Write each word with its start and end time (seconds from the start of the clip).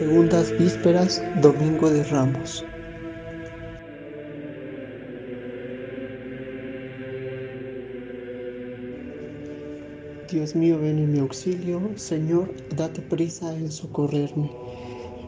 Segundas 0.00 0.50
vísperas, 0.58 1.22
Domingo 1.42 1.90
de 1.90 2.02
Ramos. 2.04 2.64
Dios 10.30 10.56
mío, 10.56 10.78
ven 10.80 11.00
en 11.00 11.12
mi 11.12 11.18
auxilio. 11.18 11.82
Señor, 11.96 12.50
date 12.74 13.02
prisa 13.02 13.54
en 13.54 13.70
socorrerme. 13.70 14.50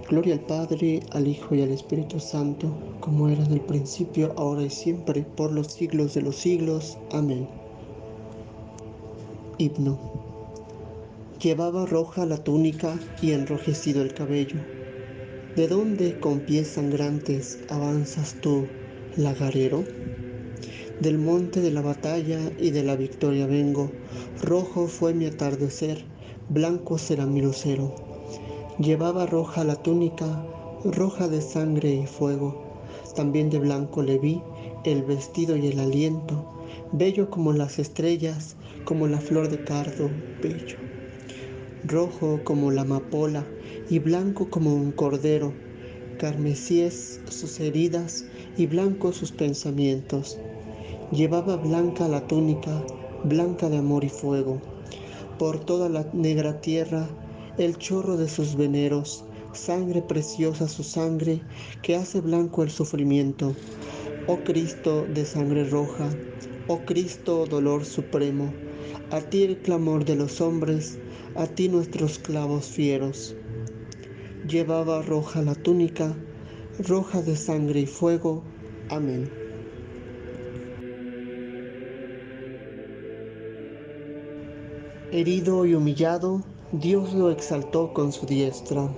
Gloria 0.09 0.37
al 0.37 0.41
Padre, 0.41 1.00
al 1.11 1.29
Hijo 1.29 1.54
y 1.54 1.61
al 1.61 1.71
Espíritu 1.71 2.18
Santo, 2.18 2.73
como 3.00 3.29
era 3.29 3.45
en 3.45 3.53
el 3.53 3.61
principio, 3.61 4.32
ahora 4.39 4.63
y 4.63 4.71
siempre, 4.71 5.21
por 5.36 5.53
los 5.53 5.67
siglos 5.67 6.14
de 6.14 6.23
los 6.23 6.36
siglos. 6.36 6.96
Amén. 7.11 7.46
Himno. 9.59 10.32
Llevaba 11.43 11.87
roja 11.87 12.25
la 12.25 12.37
túnica 12.37 12.96
y 13.21 13.32
enrojecido 13.32 14.00
el 14.03 14.14
cabello. 14.14 14.61
¿De 15.57 15.67
dónde 15.67 16.21
con 16.21 16.39
pies 16.39 16.69
sangrantes 16.69 17.59
avanzas 17.69 18.37
tú, 18.41 18.69
lagarero? 19.17 19.83
Del 21.00 21.19
monte 21.19 21.61
de 21.61 21.73
la 21.73 21.83
batalla 21.83 22.39
y 22.61 22.71
de 22.71 22.85
la 22.85 22.95
victoria 22.95 23.49
vengo. 23.49 23.91
Rojo 24.41 24.86
fue 24.86 25.14
mi 25.14 25.27
atardecer, 25.27 26.05
blanco 26.49 26.97
será 26.97 27.27
mi 27.27 27.43
lucero. 27.43 27.93
Llevaba 28.79 29.27
roja 29.27 29.64
la 29.64 29.75
túnica, 29.75 30.47
roja 30.85 31.27
de 31.27 31.43
sangre 31.43 31.93
y 31.93 32.06
fuego. 32.06 32.62
También 33.17 33.50
de 33.50 33.59
blanco 33.59 34.05
le 34.05 34.17
vi 34.19 34.41
el 34.84 35.03
vestido 35.03 35.56
y 35.56 35.67
el 35.67 35.81
aliento, 35.81 36.45
bello 36.92 37.31
como 37.31 37.53
las 37.53 37.81
estrellas, 37.81 38.55
como 38.84 39.09
la 39.09 39.19
flor 39.19 39.48
de 39.48 39.64
cardo, 39.64 40.09
bello. 40.41 40.81
Rojo 41.84 42.41
como 42.44 42.70
la 42.70 42.83
amapola 42.83 43.44
y 43.91 43.98
blanco 43.98 44.48
como 44.50 44.72
un 44.72 44.92
cordero, 44.92 45.52
carmesíes 46.16 47.20
sus 47.28 47.58
heridas 47.58 48.25
y 48.56 48.66
blancos 48.66 49.16
sus 49.16 49.33
pensamientos. 49.33 50.38
Llevaba 51.10 51.56
blanca 51.56 52.06
la 52.06 52.27
túnica, 52.28 52.84
blanca 53.25 53.69
de 53.69 53.78
amor 53.78 54.05
y 54.05 54.08
fuego. 54.08 54.60
Por 55.41 55.58
toda 55.58 55.88
la 55.88 56.06
negra 56.12 56.60
tierra, 56.60 57.08
el 57.58 57.77
chorro 57.78 58.16
de 58.16 58.28
sus 58.28 58.55
veneros, 58.55 59.25
sangre 59.53 60.03
preciosa 60.03 60.69
su 60.69 60.84
sangre, 60.84 61.42
que 61.83 61.97
hace 61.97 62.20
blanco 62.20 62.62
el 62.62 62.70
sufrimiento. 62.70 63.56
Oh 64.28 64.38
Cristo 64.44 65.05
de 65.12 65.25
sangre 65.27 65.64
roja, 65.64 66.08
oh 66.69 66.78
Cristo 66.86 67.44
dolor 67.47 67.84
supremo, 67.84 68.53
a 69.12 69.20
ti 69.20 69.42
el 69.42 69.58
clamor 69.58 70.06
de 70.06 70.16
los 70.16 70.41
hombres, 70.41 70.98
a 71.34 71.46
ti 71.46 71.68
nuestros 71.68 72.18
clavos 72.18 72.64
fieros. 72.64 73.36
Llevaba 74.48 75.02
roja 75.02 75.42
la 75.42 75.54
túnica, 75.54 76.16
roja 76.78 77.20
de 77.20 77.36
sangre 77.36 77.80
y 77.80 77.86
fuego. 77.86 78.42
Amén. 78.88 79.30
Herido 85.10 85.66
y 85.66 85.74
humillado, 85.74 86.42
Dios 86.72 87.12
lo 87.12 87.30
exaltó 87.30 87.92
con 87.92 88.12
su 88.12 88.24
diestra. 88.24 88.88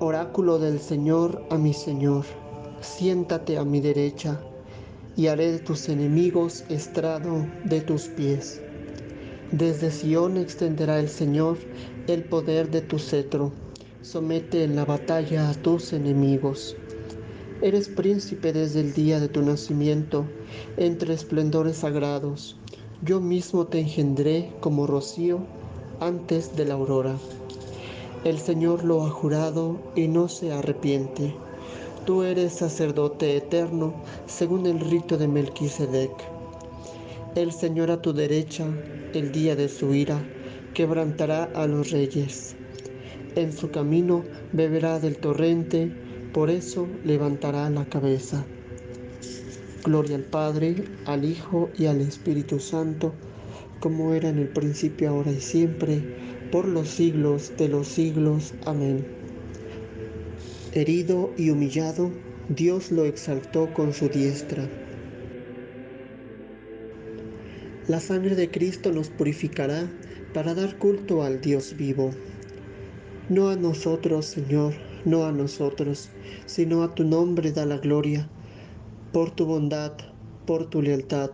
Oráculo 0.00 0.58
del 0.58 0.78
Señor 0.80 1.46
a 1.48 1.56
mi 1.56 1.72
Señor, 1.72 2.26
siéntate 2.82 3.56
a 3.56 3.64
mi 3.64 3.80
derecha, 3.80 4.38
y 5.16 5.28
haré 5.28 5.52
de 5.52 5.58
tus 5.58 5.88
enemigos 5.88 6.64
estrado 6.68 7.46
de 7.64 7.80
tus 7.80 8.08
pies. 8.08 8.60
Desde 9.52 9.90
Sión 9.90 10.36
extenderá 10.36 10.98
el 10.98 11.08
Señor 11.08 11.58
el 12.06 12.24
poder 12.24 12.70
de 12.70 12.80
tu 12.80 12.98
cetro, 12.98 13.52
somete 14.02 14.64
en 14.64 14.76
la 14.76 14.84
batalla 14.84 15.50
a 15.50 15.54
tus 15.54 15.92
enemigos. 15.92 16.76
Eres 17.62 17.88
príncipe 17.88 18.52
desde 18.52 18.80
el 18.80 18.92
día 18.92 19.20
de 19.20 19.28
tu 19.28 19.42
nacimiento, 19.42 20.26
entre 20.76 21.14
esplendores 21.14 21.78
sagrados 21.78 22.56
yo 23.04 23.20
mismo 23.20 23.66
te 23.66 23.80
engendré 23.80 24.50
como 24.60 24.86
rocío 24.86 25.40
antes 26.00 26.56
de 26.56 26.64
la 26.64 26.72
aurora. 26.72 27.16
El 28.24 28.38
Señor 28.38 28.82
lo 28.82 29.04
ha 29.04 29.10
jurado 29.10 29.78
y 29.94 30.08
no 30.08 30.28
se 30.28 30.52
arrepiente. 30.52 31.34
Tú 32.06 32.22
eres 32.22 32.52
sacerdote 32.52 33.34
eterno 33.34 33.94
según 34.26 34.66
el 34.66 34.78
rito 34.78 35.16
de 35.16 35.26
Melquisedec. 35.26 36.10
El 37.34 37.50
Señor 37.50 37.90
a 37.90 38.02
tu 38.02 38.12
derecha, 38.12 38.66
el 39.14 39.32
día 39.32 39.56
de 39.56 39.70
su 39.70 39.94
ira, 39.94 40.22
quebrantará 40.74 41.44
a 41.44 41.66
los 41.66 41.92
reyes. 41.92 42.56
En 43.36 43.54
su 43.54 43.70
camino 43.70 44.22
beberá 44.52 45.00
del 45.00 45.16
torrente, 45.16 45.90
por 46.34 46.50
eso 46.50 46.86
levantará 47.04 47.70
la 47.70 47.86
cabeza. 47.86 48.44
Gloria 49.82 50.16
al 50.16 50.24
Padre, 50.24 50.84
al 51.06 51.24
Hijo 51.24 51.70
y 51.78 51.86
al 51.86 52.02
Espíritu 52.02 52.60
Santo, 52.60 53.14
como 53.80 54.12
era 54.12 54.28
en 54.28 54.40
el 54.40 54.48
principio, 54.48 55.08
ahora 55.08 55.32
y 55.32 55.40
siempre, 55.40 56.02
por 56.52 56.68
los 56.68 56.88
siglos 56.88 57.52
de 57.56 57.68
los 57.68 57.88
siglos. 57.88 58.52
Amén. 58.66 59.23
Herido 60.76 61.32
y 61.38 61.50
humillado, 61.50 62.10
Dios 62.48 62.90
lo 62.90 63.04
exaltó 63.04 63.72
con 63.72 63.92
su 63.92 64.08
diestra. 64.08 64.68
La 67.86 68.00
sangre 68.00 68.34
de 68.34 68.50
Cristo 68.50 68.90
nos 68.90 69.08
purificará 69.08 69.88
para 70.32 70.52
dar 70.52 70.76
culto 70.78 71.22
al 71.22 71.40
Dios 71.40 71.76
vivo. 71.76 72.10
No 73.28 73.50
a 73.50 73.54
nosotros, 73.56 74.26
Señor, 74.26 74.74
no 75.04 75.26
a 75.26 75.30
nosotros, 75.30 76.10
sino 76.46 76.82
a 76.82 76.92
tu 76.92 77.04
nombre 77.04 77.52
da 77.52 77.66
la 77.66 77.78
gloria 77.78 78.28
por 79.12 79.30
tu 79.30 79.46
bondad, 79.46 79.92
por 80.44 80.68
tu 80.68 80.82
lealtad. 80.82 81.30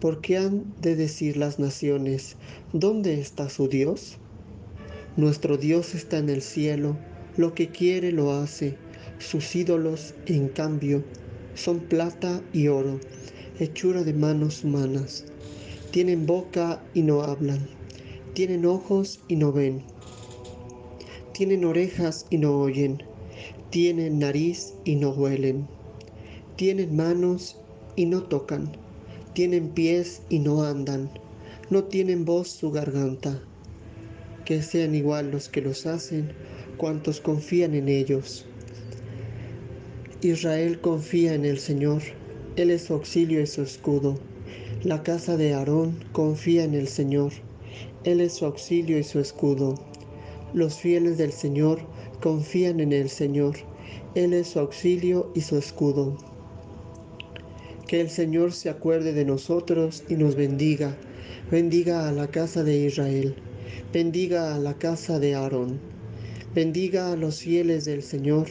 ¿Por 0.00 0.20
qué 0.20 0.38
han 0.38 0.74
de 0.80 0.96
decir 0.96 1.36
las 1.36 1.60
naciones, 1.60 2.34
¿dónde 2.72 3.20
está 3.20 3.48
su 3.48 3.68
Dios? 3.68 4.18
Nuestro 5.16 5.56
Dios 5.56 5.94
está 5.94 6.18
en 6.18 6.30
el 6.30 6.42
cielo, 6.42 6.96
lo 7.36 7.54
que 7.54 7.68
quiere 7.68 8.12
lo 8.12 8.32
hace. 8.32 8.76
Sus 9.18 9.54
ídolos, 9.56 10.14
en 10.26 10.48
cambio, 10.48 11.02
son 11.54 11.80
plata 11.80 12.42
y 12.52 12.68
oro, 12.68 13.00
hechura 13.58 14.02
de 14.02 14.12
manos 14.12 14.64
humanas. 14.64 15.24
Tienen 15.90 16.26
boca 16.26 16.82
y 16.92 17.02
no 17.02 17.22
hablan, 17.22 17.66
tienen 18.34 18.66
ojos 18.66 19.20
y 19.28 19.36
no 19.36 19.52
ven, 19.52 19.82
tienen 21.32 21.64
orejas 21.64 22.26
y 22.28 22.38
no 22.38 22.58
oyen, 22.58 23.02
tienen 23.70 24.18
nariz 24.18 24.74
y 24.84 24.96
no 24.96 25.10
huelen 25.10 25.66
tienen 26.56 26.96
manos 26.96 27.58
y 27.96 28.06
no 28.06 28.22
tocan, 28.22 28.72
tienen 29.34 29.68
pies 29.68 30.22
y 30.30 30.38
no 30.38 30.64
andan, 30.64 31.10
no 31.68 31.84
tienen 31.84 32.24
voz 32.24 32.48
su 32.48 32.70
garganta. 32.70 33.42
Que 34.46 34.62
sean 34.62 34.94
igual 34.94 35.30
los 35.30 35.50
que 35.50 35.60
los 35.60 35.84
hacen, 35.84 36.32
cuantos 36.76 37.20
confían 37.20 37.74
en 37.74 37.88
ellos. 37.88 38.46
Israel 40.22 40.80
confía 40.80 41.34
en 41.34 41.44
el 41.44 41.58
Señor, 41.58 42.02
Él 42.56 42.70
es 42.70 42.84
su 42.84 42.94
auxilio 42.94 43.40
y 43.40 43.46
su 43.46 43.62
escudo. 43.62 44.18
La 44.82 45.02
casa 45.02 45.36
de 45.36 45.54
Aarón 45.54 45.98
confía 46.12 46.64
en 46.64 46.74
el 46.74 46.88
Señor, 46.88 47.32
Él 48.04 48.20
es 48.20 48.34
su 48.34 48.46
auxilio 48.46 48.98
y 48.98 49.02
su 49.02 49.20
escudo. 49.20 49.74
Los 50.54 50.76
fieles 50.76 51.18
del 51.18 51.32
Señor 51.32 51.80
confían 52.20 52.80
en 52.80 52.92
el 52.92 53.08
Señor, 53.08 53.56
Él 54.14 54.32
es 54.32 54.48
su 54.48 54.60
auxilio 54.60 55.30
y 55.34 55.40
su 55.42 55.58
escudo. 55.58 56.16
Que 57.86 58.00
el 58.00 58.10
Señor 58.10 58.52
se 58.52 58.68
acuerde 58.68 59.12
de 59.12 59.24
nosotros 59.24 60.02
y 60.08 60.14
nos 60.14 60.34
bendiga. 60.34 60.96
Bendiga 61.50 62.08
a 62.08 62.12
la 62.12 62.26
casa 62.26 62.64
de 62.64 62.76
Israel. 62.78 63.36
Bendiga 63.92 64.54
a 64.54 64.58
la 64.58 64.74
casa 64.74 65.18
de 65.18 65.34
Aarón. 65.34 65.95
Bendiga 66.56 67.12
a 67.12 67.16
los 67.16 67.40
fieles 67.40 67.84
del 67.84 68.02
Señor, 68.02 68.48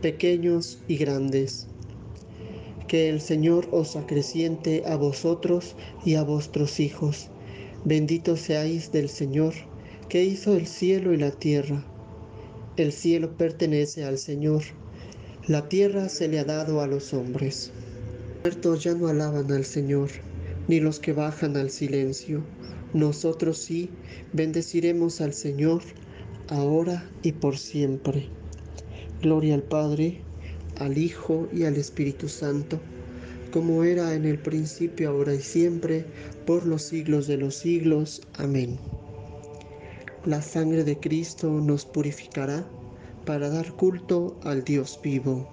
pequeños 0.00 0.78
y 0.88 0.96
grandes. 0.96 1.66
Que 2.86 3.10
el 3.10 3.20
Señor 3.20 3.68
os 3.70 3.96
acreciente 3.96 4.84
a 4.86 4.96
vosotros 4.96 5.76
y 6.06 6.14
a 6.14 6.22
vuestros 6.22 6.80
hijos. 6.80 7.28
Benditos 7.84 8.40
seáis 8.40 8.92
del 8.92 9.10
Señor, 9.10 9.52
que 10.08 10.24
hizo 10.24 10.56
el 10.56 10.66
cielo 10.66 11.12
y 11.12 11.18
la 11.18 11.32
tierra. 11.32 11.84
El 12.76 12.92
cielo 12.92 13.36
pertenece 13.36 14.04
al 14.04 14.18
Señor, 14.18 14.62
la 15.46 15.68
tierra 15.68 16.08
se 16.08 16.28
le 16.28 16.38
ha 16.38 16.44
dado 16.44 16.80
a 16.80 16.86
los 16.86 17.12
hombres 17.12 17.72
muertos 18.48 18.82
ya 18.82 18.94
no 18.94 19.08
alaban 19.08 19.50
al 19.52 19.64
Señor, 19.64 20.08
ni 20.68 20.80
los 20.80 21.00
que 21.00 21.12
bajan 21.12 21.56
al 21.56 21.70
silencio. 21.70 22.42
Nosotros 22.94 23.58
sí 23.58 23.90
bendeciremos 24.32 25.20
al 25.20 25.34
Señor, 25.34 25.82
ahora 26.48 27.08
y 27.22 27.32
por 27.32 27.58
siempre. 27.58 28.28
Gloria 29.22 29.54
al 29.54 29.62
Padre, 29.62 30.20
al 30.78 30.98
Hijo 30.98 31.48
y 31.52 31.64
al 31.64 31.76
Espíritu 31.76 32.28
Santo, 32.28 32.80
como 33.52 33.84
era 33.84 34.14
en 34.14 34.24
el 34.24 34.38
principio, 34.38 35.10
ahora 35.10 35.34
y 35.34 35.40
siempre, 35.40 36.04
por 36.46 36.66
los 36.66 36.82
siglos 36.82 37.26
de 37.26 37.38
los 37.38 37.54
siglos. 37.54 38.22
Amén. 38.34 38.78
la 40.24 40.42
sangre 40.42 40.84
de 40.84 40.98
Cristo 40.98 41.48
nos 41.48 41.86
purificará 41.86 42.66
para 43.24 43.48
dar 43.48 43.72
culto 43.72 44.36
al 44.42 44.64
Dios 44.64 44.98
vivo. 45.02 45.48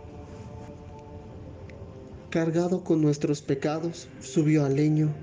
Cargado 2.30 2.83
con 2.83 3.01
nuestros 3.01 3.41
pecados, 3.41 4.09
subió 4.21 4.65
al 4.65 4.75
leño 4.75 5.13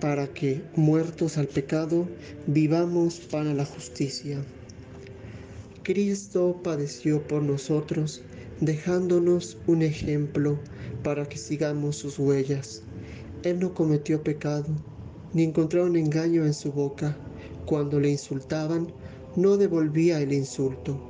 para 0.00 0.28
que, 0.28 0.62
muertos 0.76 1.38
al 1.38 1.48
pecado, 1.48 2.06
vivamos 2.46 3.20
para 3.20 3.54
la 3.54 3.64
justicia. 3.64 4.44
Cristo 5.88 6.60
padeció 6.62 7.26
por 7.26 7.40
nosotros, 7.40 8.20
dejándonos 8.60 9.56
un 9.66 9.80
ejemplo 9.80 10.58
para 11.02 11.26
que 11.26 11.38
sigamos 11.38 11.96
sus 11.96 12.18
huellas. 12.18 12.82
Él 13.42 13.58
no 13.58 13.72
cometió 13.72 14.22
pecado, 14.22 14.66
ni 15.32 15.44
encontraron 15.44 15.96
engaño 15.96 16.44
en 16.44 16.52
su 16.52 16.72
boca. 16.72 17.16
Cuando 17.64 18.00
le 18.00 18.10
insultaban, 18.10 18.92
no 19.34 19.56
devolvía 19.56 20.20
el 20.20 20.34
insulto. 20.34 21.00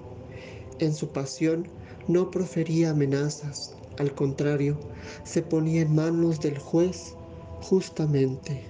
En 0.79 0.95
su 0.95 1.09
pasión 1.09 1.67
no 2.07 2.31
profería 2.31 2.91
amenazas, 2.91 3.75
al 3.99 4.15
contrario, 4.15 4.79
se 5.25 5.43
ponía 5.43 5.83
en 5.83 5.93
manos 5.93 6.41
del 6.41 6.57
juez 6.57 7.15
justamente. 7.63 8.63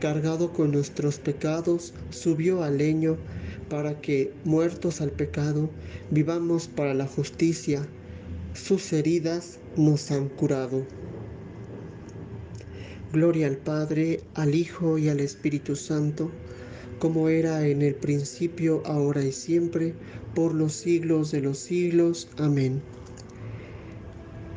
Cargado 0.00 0.52
con 0.52 0.72
nuestros 0.72 1.20
pecados, 1.20 1.94
subió 2.10 2.64
al 2.64 2.78
leño 2.78 3.16
para 3.68 4.00
que, 4.00 4.32
muertos 4.44 5.00
al 5.00 5.10
pecado, 5.10 5.70
vivamos 6.10 6.68
para 6.68 6.94
la 6.94 7.06
justicia. 7.06 7.86
Sus 8.52 8.92
heridas 8.92 9.58
nos 9.76 10.10
han 10.10 10.28
curado. 10.28 10.84
Gloria 13.12 13.46
al 13.46 13.56
Padre, 13.56 14.20
al 14.34 14.54
Hijo 14.54 14.98
y 14.98 15.08
al 15.08 15.20
Espíritu 15.20 15.76
Santo, 15.76 16.30
como 16.98 17.28
era 17.28 17.66
en 17.66 17.82
el 17.82 17.94
principio, 17.94 18.82
ahora 18.84 19.22
y 19.22 19.32
siempre, 19.32 19.94
por 20.34 20.54
los 20.54 20.72
siglos 20.72 21.30
de 21.30 21.40
los 21.40 21.58
siglos. 21.58 22.28
Amén. 22.38 22.82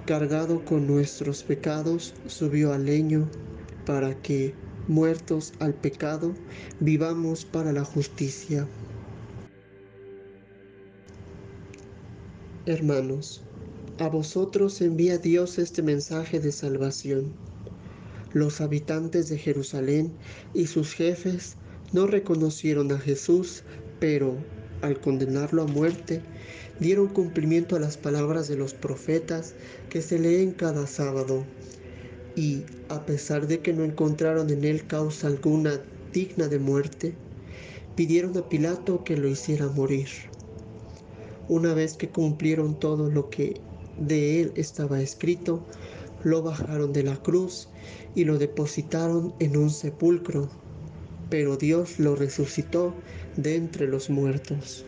Cargado 0.06 0.64
con 0.64 0.88
nuestros 0.88 1.44
pecados, 1.44 2.14
subió 2.28 2.74
al 2.74 2.86
leño 2.86 3.30
para 3.86 4.16
que, 4.22 4.54
muertos 4.88 5.54
al 5.60 5.74
pecado, 5.74 6.34
vivamos 6.80 7.46
para 7.46 7.72
la 7.74 7.84
justicia. 7.84 8.68
Hermanos, 12.68 13.44
a 13.98 14.10
vosotros 14.10 14.82
envía 14.82 15.18
Dios 15.18 15.58
este 15.58 15.82
mensaje 15.82 16.42
de 16.42 16.52
salvación. 16.52 17.32
Los 18.34 18.60
habitantes 18.60 19.30
de 19.30 19.38
Jerusalén 19.38 20.12
y 20.54 20.68
sus 20.68 20.92
jefes 20.92 21.56
no 21.94 22.08
reconocieron 22.08 22.92
a 22.92 23.00
Jesús, 23.00 23.64
pero 24.02 24.36
al 24.82 25.00
condenarlo 25.00 25.62
a 25.62 25.66
muerte, 25.66 26.22
dieron 26.78 27.08
cumplimiento 27.08 27.78
a 27.78 27.80
las 27.80 27.96
palabras 27.96 28.50
de 28.50 28.58
los 28.58 28.74
profetas 28.74 29.54
que 29.90 30.02
se 30.02 30.20
leen 30.20 30.52
cada 30.52 30.88
sábado. 30.88 31.46
Y, 32.36 32.64
a 32.90 33.06
pesar 33.06 33.48
de 33.48 33.62
que 33.62 33.72
no 33.72 33.86
encontraron 33.86 34.50
en 34.50 34.66
él 34.66 34.86
causa 34.88 35.28
alguna 35.28 35.80
digna 36.12 36.50
de 36.50 36.60
muerte, 36.60 37.14
pidieron 37.96 38.38
a 38.38 38.50
Pilato 38.50 39.06
que 39.06 39.16
lo 39.16 39.30
hiciera 39.30 39.68
morir. 39.68 40.10
Una 41.50 41.74
vez 41.74 41.96
que 41.96 42.10
cumplieron 42.10 42.78
todo 42.78 43.10
lo 43.10 43.30
que 43.30 43.62
de 43.98 44.42
él 44.42 44.52
estaba 44.56 45.02
escrito, 45.02 45.66
lo 46.24 46.42
bajaron 46.42 46.92
de 46.92 47.04
la 47.04 47.16
cruz 47.16 47.70
y 48.16 48.26
lo 48.26 48.38
depositaron 48.38 49.34
en 49.40 49.56
un 49.56 49.70
sepulcro, 49.70 50.50
pero 51.30 51.56
Dios 51.56 52.00
lo 52.00 52.16
resucitó 52.16 52.96
de 53.38 53.56
entre 53.56 53.88
los 53.88 54.10
muertos. 54.10 54.86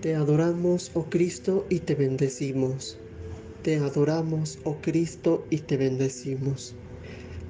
Te 0.00 0.14
adoramos, 0.14 0.92
oh 0.94 1.10
Cristo, 1.10 1.66
y 1.68 1.80
te 1.80 1.94
bendecimos. 1.94 2.98
Te 3.62 3.76
adoramos, 3.76 4.58
oh 4.64 4.76
Cristo, 4.80 5.46
y 5.50 5.58
te 5.58 5.76
bendecimos, 5.76 6.74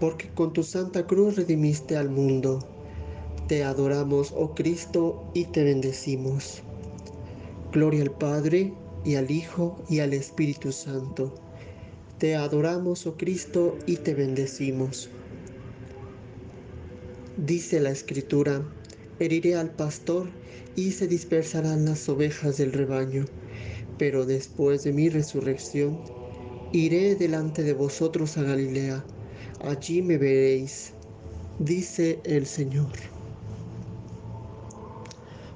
porque 0.01 0.29
con 0.31 0.53
tu 0.53 0.63
santa 0.63 1.07
cruz 1.07 1.37
redimiste 1.37 1.97
al 1.97 2.11
mundo. 2.11 2.59
Te 3.47 3.65
adoramos, 3.65 4.33
oh 4.37 4.55
Cristo, 4.55 5.31
y 5.35 5.45
te 5.45 5.63
bendecimos. 5.63 6.63
Gloria 7.73 8.03
al 8.03 8.11
Padre, 8.11 8.73
y 9.05 9.15
al 9.15 9.31
Hijo, 9.31 9.81
y 9.89 10.01
al 10.01 10.13
Espíritu 10.13 10.73
Santo. 10.73 11.33
Te 12.19 12.35
adoramos, 12.35 13.07
oh 13.07 13.17
Cristo, 13.17 13.79
y 13.87 13.97
te 13.97 14.13
bendecimos. 14.15 15.09
Dice 17.37 17.79
la 17.79 17.91
Escritura, 17.91 18.63
heriré 19.21 19.55
al 19.55 19.71
pastor 19.71 20.29
y 20.75 20.91
se 20.91 21.07
dispersarán 21.07 21.85
las 21.85 22.09
ovejas 22.09 22.57
del 22.57 22.73
rebaño, 22.73 23.25
pero 23.99 24.27
después 24.27 24.83
de 24.83 24.93
mi 24.93 25.09
resurrección, 25.09 26.01
iré 26.73 27.15
delante 27.15 27.63
de 27.63 27.73
vosotros 27.73 28.37
a 28.37 28.43
Galilea, 28.43 29.05
allí 29.63 30.03
me 30.03 30.19
veréis, 30.19 30.93
dice 31.61 32.19
el 32.25 32.47
Señor. 32.47 33.20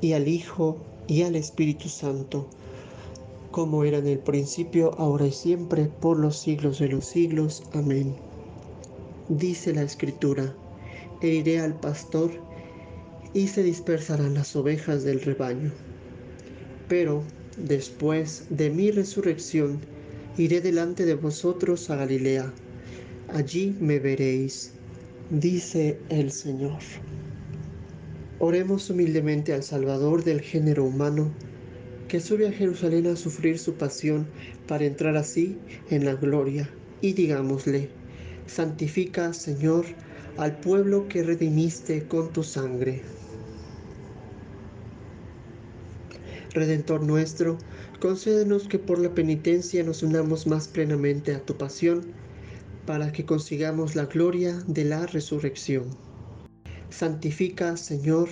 y 0.00 0.12
al 0.12 0.28
Hijo, 0.28 0.78
y 1.06 1.22
al 1.22 1.36
Espíritu 1.36 1.88
Santo, 1.88 2.48
como 3.50 3.84
era 3.84 3.98
en 3.98 4.06
el 4.06 4.18
principio, 4.18 4.94
ahora 4.98 5.26
y 5.26 5.32
siempre, 5.32 5.86
por 5.86 6.18
los 6.18 6.38
siglos 6.38 6.78
de 6.78 6.88
los 6.88 7.06
siglos. 7.06 7.62
Amén. 7.72 8.14
Dice 9.28 9.72
la 9.72 9.82
Escritura, 9.82 10.54
heriré 11.22 11.60
al 11.60 11.78
pastor 11.80 12.30
y 13.32 13.48
se 13.48 13.62
dispersarán 13.62 14.34
las 14.34 14.54
ovejas 14.56 15.04
del 15.04 15.20
rebaño. 15.20 15.72
Pero 16.88 17.22
después 17.56 18.46
de 18.50 18.70
mi 18.70 18.90
resurrección, 18.90 19.80
iré 20.36 20.60
delante 20.60 21.04
de 21.04 21.14
vosotros 21.14 21.88
a 21.90 21.96
Galilea. 21.96 22.52
Allí 23.32 23.74
me 23.80 23.98
veréis, 23.98 24.72
dice 25.30 25.98
el 26.08 26.30
Señor. 26.30 26.78
Oremos 28.38 28.90
humildemente 28.90 29.54
al 29.54 29.62
Salvador 29.62 30.22
del 30.22 30.42
género 30.42 30.84
humano, 30.84 31.32
que 32.06 32.20
sube 32.20 32.46
a 32.46 32.52
Jerusalén 32.52 33.06
a 33.06 33.16
sufrir 33.16 33.58
su 33.58 33.74
pasión 33.74 34.26
para 34.68 34.84
entrar 34.84 35.16
así 35.16 35.56
en 35.88 36.04
la 36.04 36.16
gloria, 36.16 36.68
y 37.00 37.14
digámosle, 37.14 37.88
santifica, 38.46 39.32
Señor, 39.32 39.86
al 40.36 40.60
pueblo 40.60 41.08
que 41.08 41.22
redimiste 41.22 42.06
con 42.06 42.30
tu 42.30 42.42
sangre. 42.42 43.02
Redentor 46.52 47.02
nuestro, 47.02 47.56
concédenos 48.00 48.68
que 48.68 48.78
por 48.78 48.98
la 48.98 49.14
penitencia 49.14 49.82
nos 49.82 50.02
unamos 50.02 50.46
más 50.46 50.68
plenamente 50.68 51.34
a 51.34 51.40
tu 51.40 51.56
pasión, 51.56 52.12
para 52.84 53.12
que 53.12 53.24
consigamos 53.24 53.96
la 53.96 54.04
gloria 54.04 54.62
de 54.66 54.84
la 54.84 55.06
resurrección. 55.06 56.05
Santifica, 56.96 57.76
Señor, 57.76 58.30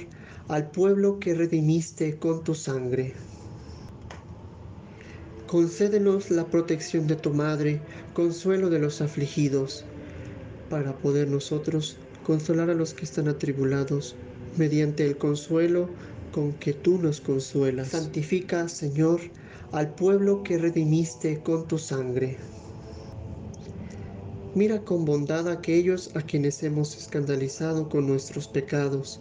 al 0.48 0.70
pueblo 0.70 1.20
que 1.20 1.34
redimiste 1.34 2.16
con 2.16 2.42
tu 2.44 2.54
sangre. 2.54 3.12
Concédenos 5.46 6.30
la 6.30 6.46
protección 6.46 7.06
de 7.06 7.16
tu 7.16 7.34
Madre, 7.34 7.82
consuelo 8.14 8.70
de 8.70 8.78
los 8.78 9.02
afligidos, 9.02 9.84
para 10.70 10.96
poder 10.96 11.28
nosotros 11.28 11.98
consolar 12.24 12.70
a 12.70 12.74
los 12.74 12.94
que 12.94 13.04
están 13.04 13.28
atribulados, 13.28 14.16
mediante 14.56 15.04
el 15.04 15.18
consuelo 15.18 15.90
con 16.32 16.54
que 16.54 16.72
tú 16.72 16.96
nos 16.96 17.20
consuelas. 17.20 17.88
Santifica, 17.88 18.70
Señor, 18.70 19.20
al 19.72 19.94
pueblo 19.94 20.42
que 20.42 20.56
redimiste 20.56 21.40
con 21.40 21.68
tu 21.68 21.76
sangre. 21.76 22.38
Mira 24.54 24.84
con 24.84 25.04
bondad 25.04 25.48
a 25.48 25.54
aquellos 25.54 26.14
a 26.14 26.22
quienes 26.22 26.62
hemos 26.62 26.96
escandalizado 26.96 27.88
con 27.88 28.06
nuestros 28.06 28.46
pecados. 28.46 29.18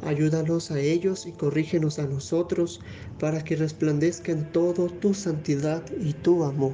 Ayúdalos 0.00 0.70
a 0.70 0.80
ellos 0.80 1.26
y 1.26 1.32
corrígenos 1.32 1.98
a 1.98 2.06
nosotros 2.06 2.80
para 3.18 3.44
que 3.44 3.54
resplandezca 3.54 4.32
en 4.32 4.50
todo 4.50 4.86
tu 4.86 5.12
santidad 5.12 5.84
y 6.00 6.14
tu 6.14 6.44
amor. 6.44 6.72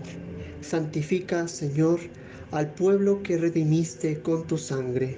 Santifica, 0.61 1.49
Señor, 1.49 1.99
al 2.53 2.73
pueblo 2.73 3.21
que 3.25 3.37
redimiste 3.37 4.23
con 4.23 4.47
tu 4.47 4.59
sangre. 4.59 5.17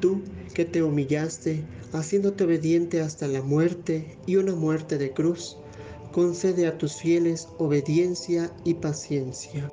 Tú 0.00 0.22
que 0.52 0.64
te 0.64 0.82
humillaste, 0.82 1.62
haciéndote 1.92 2.42
obediente 2.42 3.02
hasta 3.02 3.28
la 3.28 3.42
muerte 3.42 4.18
y 4.26 4.34
una 4.34 4.56
muerte 4.56 4.98
de 4.98 5.12
cruz, 5.12 5.58
concede 6.10 6.66
a 6.66 6.76
tus 6.76 6.96
fieles 6.96 7.46
obediencia 7.58 8.52
y 8.64 8.74
paciencia. 8.74 9.70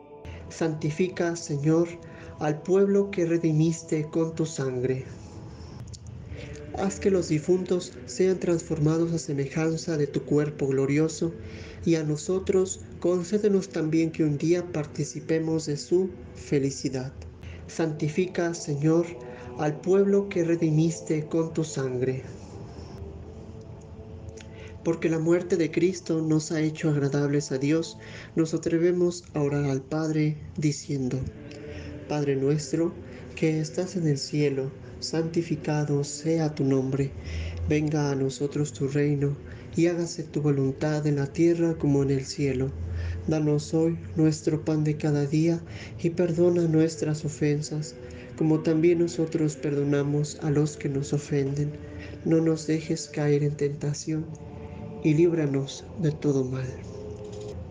Santifica, 0.50 1.36
Señor, 1.36 1.88
al 2.40 2.62
pueblo 2.62 3.12
que 3.12 3.26
redimiste 3.26 4.06
con 4.10 4.36
tu 4.36 4.46
sangre. 4.46 5.06
Haz 6.78 7.00
que 7.00 7.10
los 7.10 7.30
difuntos 7.30 7.94
sean 8.06 8.40
transformados 8.40 9.14
a 9.14 9.18
semejanza 9.18 9.98
de 9.98 10.08
tu 10.08 10.24
cuerpo 10.24 10.68
glorioso 10.68 11.34
y 11.86 11.96
a 11.96 12.04
nosotros 12.04 12.82
concédenos 13.00 13.70
también 13.70 14.12
que 14.12 14.24
un 14.24 14.38
día 14.38 14.66
participemos 14.74 15.66
de 15.68 15.78
su 15.78 16.10
felicidad. 16.36 17.14
Santifica, 17.68 18.54
Señor, 18.54 19.06
al 19.58 19.80
pueblo 19.80 20.28
que 20.28 20.44
redimiste 20.44 21.26
con 21.28 21.54
tu 21.54 21.64
sangre. 21.64 22.24
Porque 24.86 25.10
la 25.10 25.18
muerte 25.18 25.58
de 25.58 25.72
Cristo 25.72 26.22
nos 26.22 26.52
ha 26.52 26.62
hecho 26.62 26.90
agradables 26.90 27.52
a 27.52 27.58
Dios, 27.58 27.98
nos 28.36 28.54
atrevemos 28.54 29.24
a 29.34 29.42
orar 29.42 29.66
al 29.66 29.82
Padre 29.82 30.38
diciendo, 30.58 31.20
Padre 32.08 32.36
nuestro, 32.36 32.94
que 33.36 33.60
estás 33.60 33.96
en 33.96 34.06
el 34.06 34.20
cielo, 34.20 34.72
santificado 35.00 36.04
sea 36.04 36.54
tu 36.54 36.64
nombre, 36.64 37.10
venga 37.68 38.12
a 38.12 38.16
nosotros 38.16 38.74
tu 38.74 38.88
reino, 38.88 39.36
y 39.76 39.88
hágase 39.88 40.22
tu 40.22 40.44
voluntad 40.44 41.08
en 41.08 41.16
la 41.16 41.34
tierra 41.34 41.74
como 41.80 42.04
en 42.04 42.12
el 42.12 42.24
cielo. 42.24 42.70
Danos 43.28 43.74
hoy 43.74 43.98
nuestro 44.16 44.64
pan 44.64 44.84
de 44.84 44.98
cada 44.98 45.26
día, 45.26 45.60
y 46.00 46.12
perdona 46.12 46.68
nuestras 46.68 47.26
ofensas, 47.26 47.96
como 48.38 48.60
también 48.60 49.00
nosotros 49.00 49.56
perdonamos 49.56 50.38
a 50.44 50.52
los 50.52 50.78
que 50.78 50.90
nos 50.90 51.12
ofenden. 51.12 51.72
No 52.24 52.40
nos 52.40 52.68
dejes 52.68 53.10
caer 53.12 53.44
en 53.44 53.58
tentación, 53.58 54.26
y 55.06 55.14
líbranos 55.14 55.84
de 56.02 56.12
todo 56.12 56.44
mal. 56.44 56.66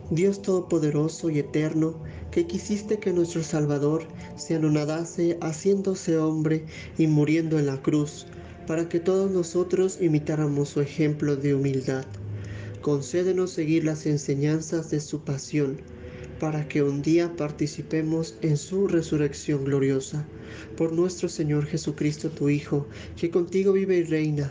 Dios 0.08 0.40
Todopoderoso 0.40 1.30
y 1.30 1.40
Eterno, 1.40 1.96
que 2.30 2.46
quisiste 2.46 3.00
que 3.00 3.12
nuestro 3.12 3.42
Salvador 3.42 4.06
se 4.36 4.54
anonadase 4.54 5.36
haciéndose 5.40 6.16
hombre 6.16 6.64
y 6.96 7.08
muriendo 7.08 7.58
en 7.58 7.66
la 7.66 7.82
cruz, 7.82 8.26
para 8.68 8.88
que 8.88 9.00
todos 9.00 9.32
nosotros 9.32 9.98
imitáramos 10.00 10.68
su 10.68 10.80
ejemplo 10.80 11.34
de 11.34 11.56
humildad. 11.56 12.04
Concédenos 12.82 13.50
seguir 13.50 13.84
las 13.84 14.06
enseñanzas 14.06 14.90
de 14.90 15.00
su 15.00 15.24
pasión, 15.24 15.80
para 16.38 16.68
que 16.68 16.84
un 16.84 17.02
día 17.02 17.34
participemos 17.34 18.36
en 18.42 18.56
su 18.56 18.86
resurrección 18.86 19.64
gloriosa. 19.64 20.24
Por 20.76 20.92
nuestro 20.92 21.28
Señor 21.28 21.66
Jesucristo, 21.66 22.30
tu 22.30 22.48
Hijo, 22.48 22.86
que 23.16 23.30
contigo 23.30 23.72
vive 23.72 23.96
y 23.96 24.04
reina 24.04 24.50